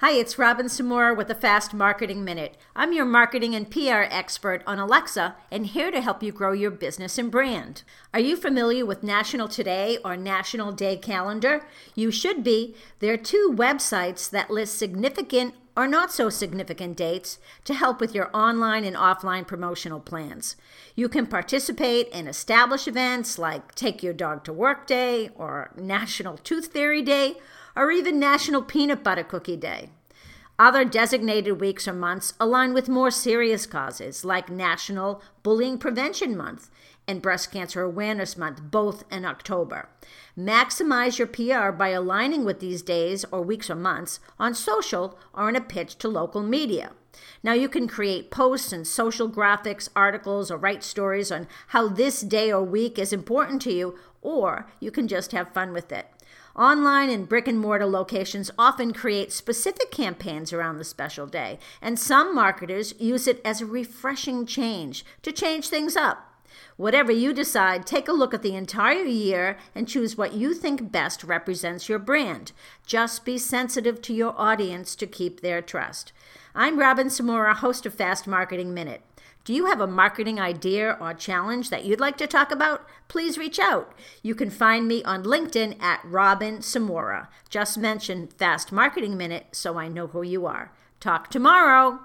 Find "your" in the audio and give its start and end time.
2.94-3.04, 6.52-6.70, 18.14-18.28, 24.02-24.12, 41.18-41.26, 71.88-71.98, 74.14-74.34